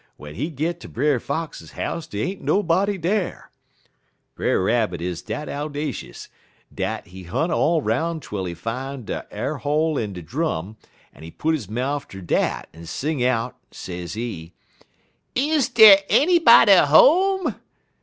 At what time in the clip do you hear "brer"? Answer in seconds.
0.87-1.19, 4.33-4.59